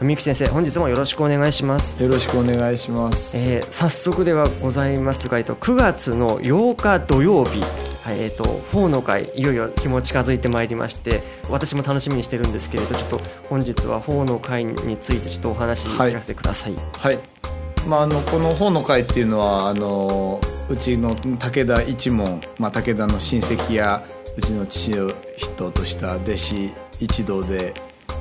[0.00, 2.00] 文幸先生本日もよろしくお願いします。
[2.00, 7.60] よろしくお願いします、えー、早速ではございますが、えっと、9月の8日土曜日、
[8.04, 16.74] はいえっと、法の会いよいよ日も近づいてまいりまして私も楽しみにしてるんですけれどちょっと本日は法の会についてちょっとお話聞かせてください。
[16.74, 24.04] はい、はい、まあ、あのこの法の会っていうのはあのうちの武田一門、まあ、武田の親戚や
[24.36, 27.74] うちの父を筆頭とした弟子一同で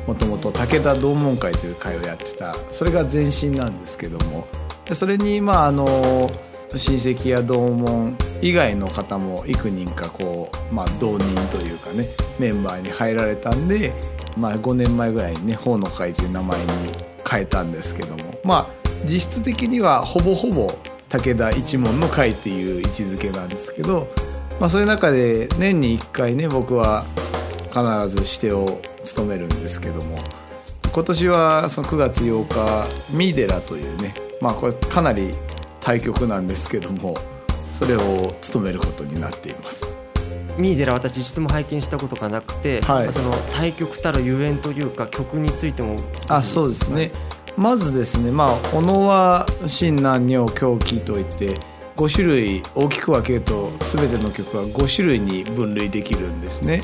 [0.05, 2.53] もともと武田同門会という会をやってた。
[2.71, 4.47] それが前身なんですけども。
[4.85, 6.29] でそれにまああの
[6.75, 12.05] 親戚や同門以外の方も幾人かこう、まあ、同人というかね
[12.39, 13.93] メンバーに入られたんで、
[14.37, 16.65] まあ、5年前ぐらいにね法の会という名前に
[17.29, 18.33] 変えたんですけども。
[18.43, 20.67] まあ実質的にはほぼほぼ
[21.09, 24.07] 武田一門の会っていう位置づけなんですけど、
[24.59, 27.05] まあ、そういう中で年に1回ね僕は
[27.69, 30.17] 必ず指定を務めるんですけども
[30.93, 35.31] 今年はその9月8日ミーデラというねまあこれかなり
[35.79, 37.13] 対局なんですけども
[37.73, 39.97] それを務めることになっています。
[40.57, 45.95] ミーデラ私一度も拝見したことがなくて、はい、その対局たるゆえんというか曲についても
[46.29, 47.11] あそうですね、
[47.57, 51.55] まずですねまあ小野は親鸞尿狂気といって
[51.95, 56.81] 5種類大きく分けると全ての曲は5種類に分類できるんですね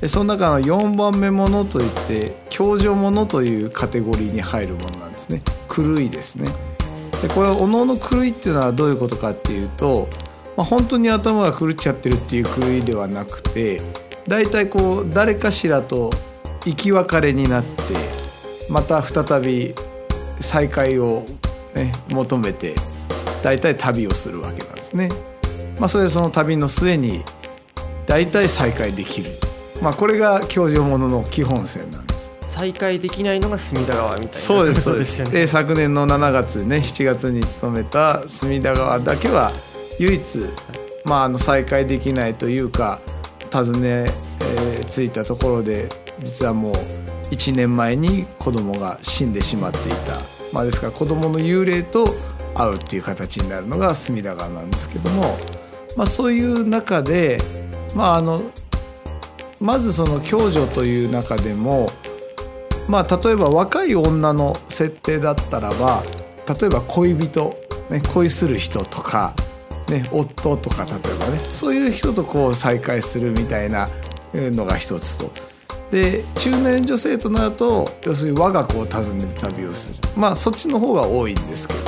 [0.00, 5.42] でその中の4番目ものといって教助ものというカテゴリーに入るものなんですね。
[5.74, 6.46] 狂いですね。
[7.22, 10.08] でこれおのおの狂いっていうのはどういうことかっていうと、
[10.56, 13.80] まあ、本当に頭が狂っちゃってるっていう狂いではなくて
[14.26, 16.10] 大体こう誰かしらと
[16.64, 17.72] 生き別れになって
[18.70, 19.74] また再び
[20.40, 21.24] 再会を、
[21.74, 22.74] ね、求めて
[23.42, 25.08] 大体旅をするわけなんですね。
[25.78, 27.22] まあ、それでその旅の末に
[28.06, 29.30] 大体再会できる。
[29.82, 32.30] まあ、これが教授ものの基本線なんです。
[32.42, 34.34] 再開できないのが隅田川みたいな。
[34.34, 35.24] そうです そうです。
[35.24, 39.50] で昨年の7月ね7月に勤めた隅田川だけは
[39.98, 40.38] 唯一、
[41.04, 43.00] まあ、あの再開できないというか
[43.52, 44.06] 訪ね、
[44.40, 45.88] えー、着いたところで
[46.20, 46.72] 実はもう
[47.30, 50.12] 1年前に子供が死んでしまっていた、
[50.52, 52.04] まあ、ですから子供の幽霊と
[52.54, 55.36] 会うっていう形になるのが隅田川なんですけども、
[55.96, 57.38] まあ、そういう中で
[57.94, 58.42] まああの
[59.64, 61.86] まずその共助という中でも
[62.86, 66.02] まあ例えば若い女の設定だったらば
[66.46, 67.54] 例えば恋人、
[67.88, 69.34] ね、恋する人とか、
[69.88, 73.88] ね、夫とか例えばねそういう人とこう再会するみたいな
[74.34, 75.32] のが一つと。
[75.90, 81.80] で中年女性となると要するに我が子を訪ねて旅をするまあそっちの方が多いんですけど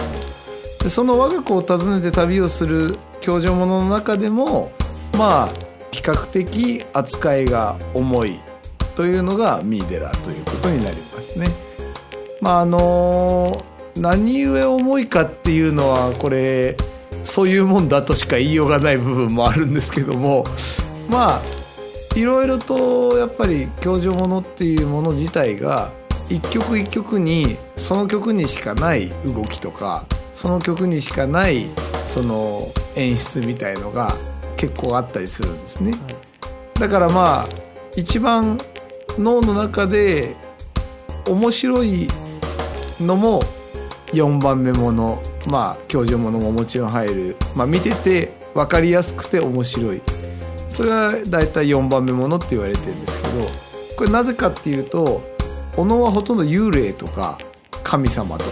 [0.84, 4.70] でその我が子を訪ねて旅をする共助者の中でも
[5.16, 8.41] まあ比較的扱いが重い
[8.95, 11.47] というのがミーデラということになりますね。
[12.41, 13.57] まああの
[13.97, 16.77] 何故重いかっていうのはこれ
[17.23, 20.45] そういうもんだとしか言いようがない部分もあるんですけども
[21.09, 21.43] まあ
[22.19, 25.93] いろいろとやっぱり教授ものっていうもの自体が
[26.29, 30.05] 一曲一曲にその曲にしかない動きとか
[30.35, 31.67] その曲にしかない
[32.06, 32.61] その
[32.97, 34.09] 演出みたいのが
[34.56, 35.93] 結構あったりするんですね。
[36.75, 37.49] だからまあ
[37.97, 38.58] 一番
[39.19, 40.37] 脳の中で
[41.29, 42.08] 面白い
[43.00, 43.41] のも
[44.12, 50.03] 4番目ものまあ教授ものももちろん入る、まあ、見てて分かりやすくて面白い。
[50.69, 55.23] それは大体4番目ものって言われてるんですけどこれなぜかっていうと
[55.76, 57.38] お能はほとんど幽霊とか
[57.82, 58.50] 神様とか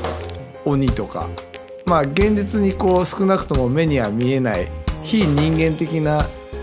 [0.65, 1.29] 鬼とか
[1.87, 4.69] まあ現実にこう少なくとも目には見えない
[5.05, 6.21] 非人間的な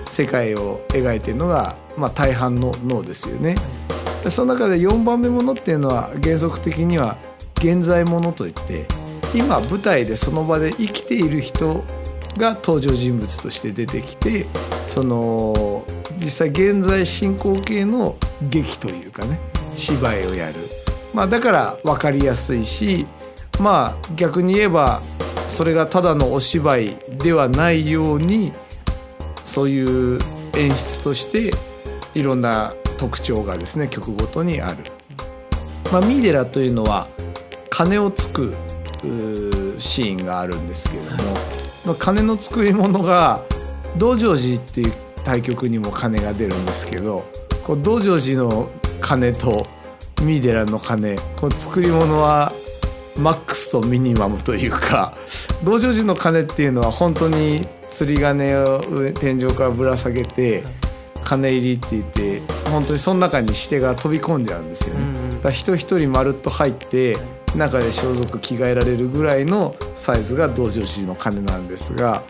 [0.10, 3.56] 世界を描いてるのが、まあ、大半の脳ですよね。
[4.30, 7.18] その中で4番目ものっていうのは原則的には
[7.58, 8.86] 現在ものといって
[9.34, 11.84] 今舞台でその場で生きている人
[12.38, 14.46] が登場人物として出てきて
[14.88, 15.84] その
[16.20, 18.16] 実際現在進行形の
[18.50, 19.40] 劇というかね
[19.76, 20.54] 芝居をやる、
[21.14, 23.08] まあ、だから分かりやすいし
[23.60, 25.02] まあ逆に言えば
[25.52, 28.54] それがただのお芝居ではないように
[29.46, 30.18] そういう
[30.56, 31.52] 演出として
[32.18, 34.78] いろんな特徴がですね曲ごとにある。
[35.92, 37.10] まあ、ミーデラというのは
[37.70, 38.56] 鐘をつく
[39.78, 41.34] シーンがあるんですけれども、
[41.86, 43.44] まあ、鐘の作り物が
[43.98, 44.94] 道成寺っていう
[45.26, 47.26] 対局にも鐘が出るんですけど
[47.66, 48.70] こう道成寺の
[49.02, 49.68] 鐘と
[50.24, 52.54] ミーデラの鐘この作り物は
[53.18, 55.16] マックスとミニマムというか
[55.64, 58.82] 道成寺の鐘っていうのは本当に釣り鐘を
[59.14, 60.64] 天井からぶら下げて
[61.24, 65.30] 鐘入りって言って本当にその中にしてが飛び込んじゃうんですよね。
[65.30, 67.16] だから人一人まるっと入って
[67.56, 72.24] 中で装束着替えられるぐらいのサイズが道成寺の鐘なんですが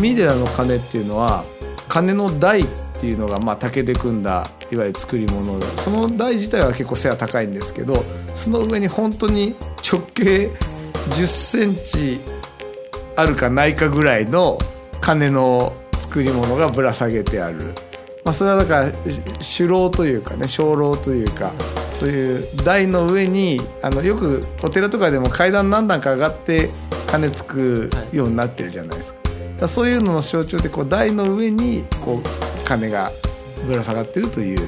[0.00, 1.44] ミーデラの鐘っていうのは
[1.88, 7.94] 鐘の台ってっていうのがまあ竹で組んだいわゆる作り物でその台自体は結構背は高いんですけど
[8.34, 9.54] その上に本当に
[9.84, 10.50] 直径
[11.10, 12.18] 10センチ
[13.16, 14.58] あるかないかぐらいの
[15.00, 17.74] 鐘の作り物がぶら下げてある、
[18.24, 18.92] まあ、それはだから
[19.56, 21.52] 手牢というかね鐘楼というか
[21.92, 26.70] そういう台の上にあのよくお寺とかでも階段何段か上がって
[27.06, 29.25] 鐘つくようになってるじゃないですか。
[29.58, 33.10] だそういうのの象徴でこう台の上にこう鐘が
[33.66, 34.58] ぶら下がってるという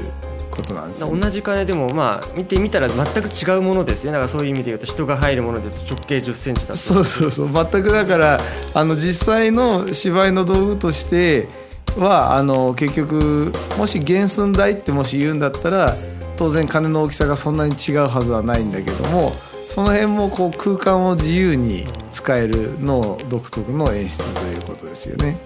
[0.50, 7.48] ことなんですよ、ね、同じ鐘でもまあ見てみたら全く違うものですよだからそういう意味で言うと人が入るもので直径1 0センチだそうそうそう。
[7.52, 8.40] 全くだから
[8.74, 11.48] あの実際の芝居の道具として
[11.96, 15.94] はあの結局もし原寸大ってもし言うんだったら
[16.36, 19.32] 当然鐘の大きさがそんなに違うはずはないんだけども
[19.68, 25.38] その辺もこう空間を自由に使えるの独特の演出ということですよね。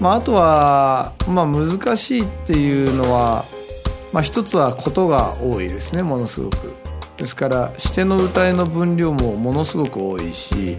[0.00, 3.44] まあ、あとは、まあ、難しいっていうのは、
[4.12, 6.74] まあ、一つはことが多いですねものすごく。
[7.16, 10.76] ですから指定の歌いの分量もものすごく多いし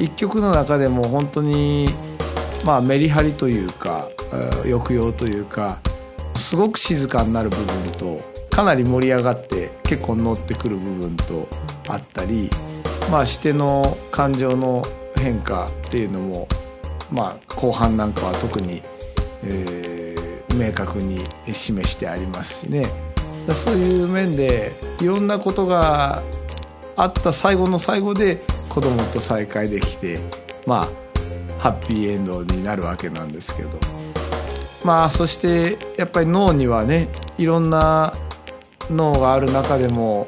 [0.00, 1.86] 一曲の中でも本当に
[2.66, 4.08] まあメリハリというか
[4.64, 5.78] 抑揚というか
[6.34, 8.20] すごく静かになる部分と
[8.50, 11.48] かなり盛り上がって結構乗ってくる部分と
[11.88, 12.48] あったり
[13.10, 14.84] まあしての感情の
[15.20, 16.46] 変化っていうのも
[17.10, 18.82] まあ後半なんかは特に、
[19.42, 22.84] えー、明確に示してありますしね。
[23.52, 24.70] そういう面で
[25.00, 26.22] いろんなことが
[26.96, 30.20] あった最後の最後で子供と再会できて
[30.66, 30.88] まあ
[31.58, 33.70] ハッピーエンドになるわけなんですけど。
[34.84, 37.08] まあそしてやっぱり脳にはね
[37.38, 38.12] いろんな
[38.92, 40.26] 脳がある中でも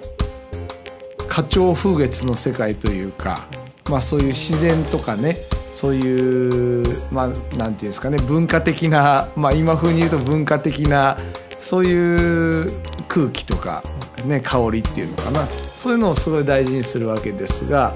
[1.28, 3.48] 花鳥風月の世界というか、
[3.90, 11.16] まあ、そういう自然とかねそういうまあなんていうんですかね文化的な、まあ、今風に言うと文化的な
[11.58, 12.70] そういう
[13.08, 13.82] 空気とか、
[14.26, 15.46] ね、香りっていうのかな。
[15.46, 17.94] そういうのをすごい大事にするわけですが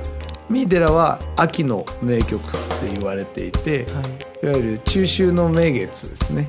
[0.49, 2.41] ミーデラは秋の名曲っ
[2.81, 4.01] て言われていて、は
[4.43, 6.49] い、いわゆる中秋の名月ですね。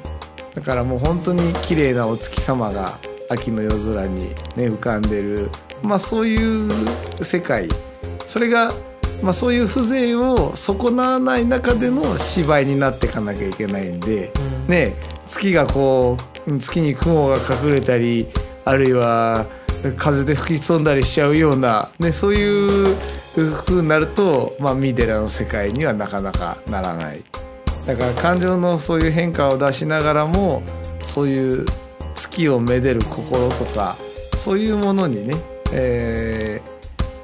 [0.54, 2.98] だからもう本当に綺麗なお月様が
[3.30, 5.50] 秋の夜空に、ね、浮かんでる、
[5.82, 6.72] まあ、そういう
[7.24, 7.68] 世界。
[8.28, 8.70] それが、
[9.24, 14.32] まあ、そういう風情を損なわない中での芝居になっていかなきゃいけないんで、
[14.66, 16.18] うん、ね、月がこ
[16.48, 18.28] う月に雲が隠れたり
[18.64, 19.46] あるいは
[19.98, 22.96] 風で吹き飛んだりしちゃうような、ね、そういう
[23.66, 27.24] 風になると、まあ、ミデラの世界にはなかなかならない。
[27.86, 30.62] だから感情のそういう変化を出しながらも
[31.00, 31.66] そういう
[32.18, 33.96] 月をめでる心とか
[34.38, 35.36] そういうものにね、
[35.74, 36.62] え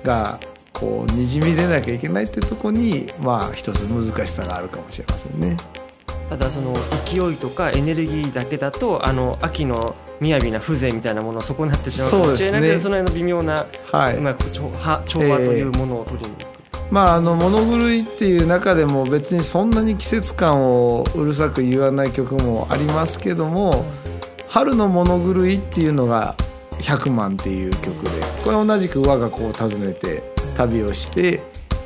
[0.03, 0.39] ー、が
[0.71, 5.57] こうにじみ出なきゃいけないっていうとこにまあ一つ難しさがあるかもしれませんね。
[6.29, 6.73] ただその
[7.05, 16.47] 勢いとかエネルギーだけだとあの秋の雅な風情みたいなものを損なってしまうかもしれないけどそ,、の辺の微妙な、はい、うまく調和というものを取りに、えー。
[16.89, 23.85] まあ、あの物狂いっていう中でも別にそんなに季節感をうるさく言わない曲もありますけども
[24.53, 26.35] 「春の物狂い」っていうのが
[26.79, 28.11] 「百万」っていう曲で
[28.43, 30.21] これ同じく我が子を訪ねて
[30.55, 31.41] 旅をして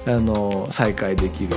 [0.06, 1.56] あの再会できる。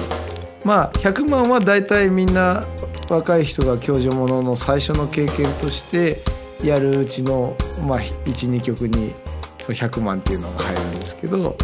[0.64, 2.64] まあ100万は大体みんな
[3.08, 6.18] 若い人が教授ものの最初の経験として
[6.64, 9.12] やるうちの、まあ、12曲に
[9.60, 11.56] そう100万っていうのが入るんですけど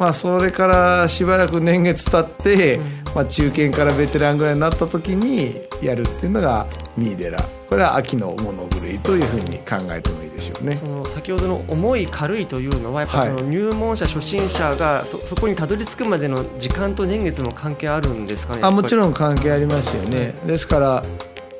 [0.00, 7.38] まあ、それからしばらく年月経って、うん、まあ、中堅からベテランぐらいになった時にやるっていうのがミーデラ。
[7.68, 10.74] これは秋の物狂いというふうに考えてもいいでしょうね。
[10.74, 18.60] その先ほどの重い軽いというのはやっぱその入門者初心者がそそこにたどり着くまでの時間と年月も関係あるんですかね？
[18.62, 21.02] あもちんろん関係ありますよね、ですから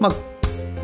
[0.00, 0.12] まあ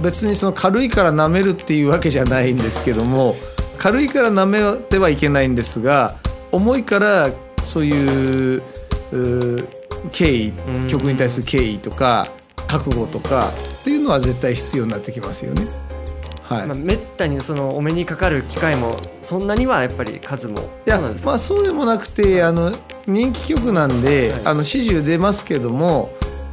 [0.00, 3.34] 別にその軽いから舐めるっていうわけじゃないんですけども
[3.78, 6.14] 軽いから舐めてはいけないんですが
[6.52, 7.28] 重いから
[7.64, 8.62] そういう
[9.12, 9.68] う
[10.12, 12.28] 敬意うん曲に対する敬意とか
[12.68, 13.50] 覚悟とか
[13.80, 15.66] っていうのは絶対必要になってきますよね。
[16.44, 20.54] はい、まあ、めったにそのお目にかかる機会もそんなにはやっぱり数も
[20.86, 22.70] いやまあそうでもなくてあの
[23.04, 24.46] 人気曲なんで、はい。
[24.46, 26.10] あの始終出ますけども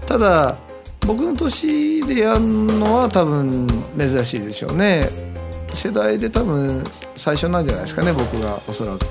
[0.08, 0.58] ただ
[1.06, 5.04] 僕の年でやるのは多分珍しいでしょうね。
[5.74, 6.84] 世代で多分
[7.16, 9.06] 最初なんじゃないですかね僕がおそらく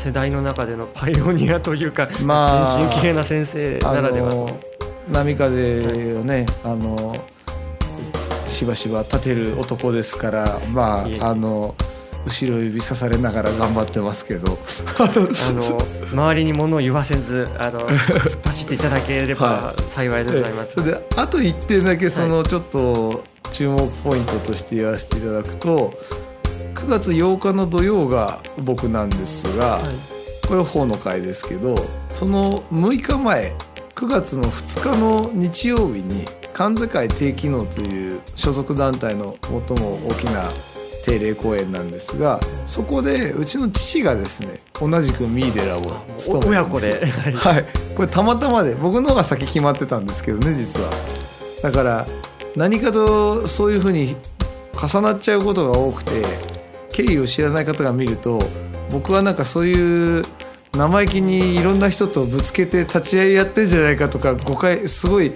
[0.00, 4.58] 世世代の中でのパイオニアというか、まあ新進気鋭な先生あならではの。
[5.12, 7.14] 波風をね、あの
[8.46, 11.74] しばしば立てる男ですからまああの
[12.24, 14.58] 後ろ指さされながら頑張ってますけど。
[14.98, 15.78] あの
[16.10, 20.72] 周りに物を言わせずあの突っ 走っていただければは幸いでございます。
[20.72, 25.92] それであと1点だけそのちょっと注目ポイントとして言わせていただくと
[26.80, 29.78] 9月8日の土曜が僕なんですが、
[30.50, 31.76] これは法の会ですけど
[32.08, 33.54] その6日前
[33.94, 40.42] 9月の2日の日曜日に関西会定期能という所属団体の最も大きな
[41.06, 45.82] 定例公演なんですがそこでうちの父がですね同じくミーデラを
[46.16, 47.30] 務め親子るんですよで。
[47.38, 50.90] はい、これたまたまで僕の方が先決まってたんですけどね実は。
[51.62, 52.06] だから
[52.56, 54.16] 何かとそういうふうに
[54.76, 56.24] 重なっちゃうことが多くて
[56.92, 58.40] 経緯を知らない方が見ると
[58.90, 60.22] 僕はなんかそういう
[60.76, 65.32] 生意気にいろんな人とぶつけて立ち会いやってんじゃないかとか誤解すごい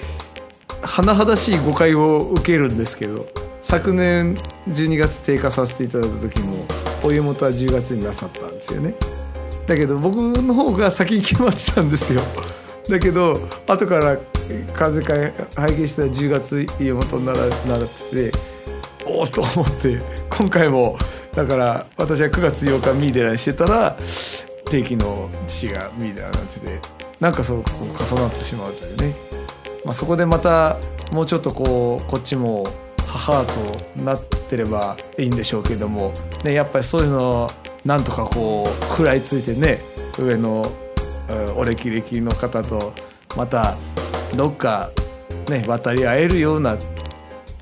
[0.83, 3.27] 甚だしい誤解を受けるんですけど
[3.63, 4.35] 昨年
[4.69, 6.65] 12月低下させていただいた時も
[7.03, 8.95] お湯元は10月になさったんですよね。
[9.67, 12.21] だけど僕の方が先に決まってたんですよ。
[12.89, 14.19] だけど後から
[14.75, 17.51] 風会拝見したら10月家元にならなっ
[18.13, 18.39] てて
[19.07, 19.99] おおと思って
[20.31, 20.99] 今回も
[21.35, 23.97] だから私は9月8日ミーデラにしてたら
[24.67, 26.81] 定期の父がミーデラになってて
[27.21, 29.15] なんかそうこう重なってしまうというね、
[29.85, 30.79] まあ、そこでまた
[31.13, 32.65] もうちょっとこうこっちも
[33.07, 36.13] 母となってればいいんでしょうけども、
[36.45, 37.49] ね、やっぱりそういうの
[37.85, 39.79] なんとかこう食らいついてね
[40.19, 40.65] 上の
[41.29, 42.93] うんお歴々の方と
[43.37, 43.77] また
[44.37, 44.91] どっか
[45.49, 46.77] ね渡り合えるような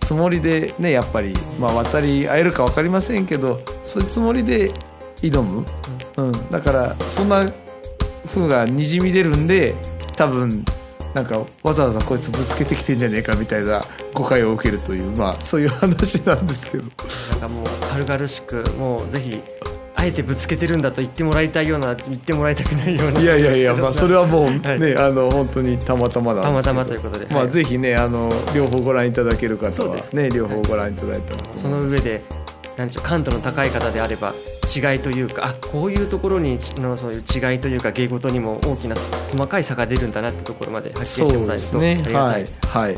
[0.02, 4.70] つもりでねやっぱり、まあ、渡り合えるか分かりませんけどそういうつもりで
[5.22, 5.64] 挑む、
[6.16, 7.46] うん、だからそんな
[8.26, 9.74] 風がにじみ出るんで
[10.16, 10.64] 多分
[11.14, 13.80] なんかわざわざこいつぶつけてきてんじゃねえかみたいな
[14.14, 16.84] 誤解を受けるというまあそういう話なんですけど。
[17.32, 19.42] なんかもう軽々しくもうぜひ
[20.02, 23.20] あえてぶつけてるんだと言ってもらいたいような言ってもらいたくないような。
[23.20, 24.98] いやいやいや、 まあ、それはもうね、はい。
[24.98, 27.50] あの本当にたまたまなたまたまということで、まあ、はい。
[27.50, 30.12] ぜひねあの両方ご覧いただける方はそうです。
[30.12, 32.24] ね両方ご覧いただいたその上で
[32.76, 34.32] なんでしょう感度の高い方であれば
[34.64, 38.96] 違いというかあこういうところにのそういう違いというか芸事にも大きな
[39.30, 42.66] 細かい差が出るんだなってところまで発見してもらえるとありがたいです。
[42.66, 42.96] はい、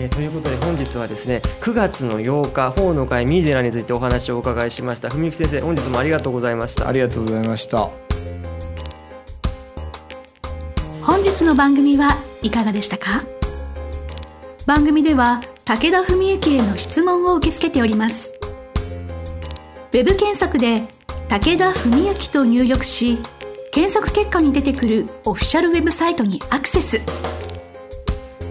[0.00, 5.08] えーということで本日はですね9月の8日法の会ミーゼラについてお話をお伺いしました。
[5.08, 6.86] 文幸先生本日もありがとうございました。
[6.86, 7.90] ありがとうございました。
[11.02, 13.24] 本日の番組はいかがでしたか？
[14.66, 18.34] 番組では武田文幸への質問を受け付けております。
[19.90, 20.82] ウェブ検索で
[21.28, 23.18] 「武田文幸」と入力し
[23.72, 27.00] 検索結果に出てくるオフィシャルウェブサイトにアクセス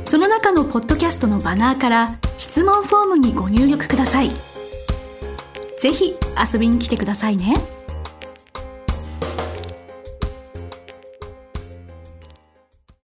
[0.08, 4.30] その中のポッドキャストのバナーから質問フォームにご入力ください。
[5.82, 6.16] ぜひ
[6.54, 7.77] 遊びに来てくださいね。